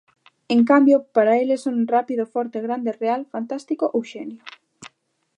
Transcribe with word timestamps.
En 0.53 0.61
cambio, 0.71 0.97
para 1.15 1.37
eles 1.41 1.63
son 1.65 1.75
'rápido', 1.93 2.29
'forte', 2.29 2.63
'grande', 2.65 2.97
'real', 2.99 3.27
'fantástico' 3.31 3.87
ou 3.95 4.01
'xenio'. 4.07 4.45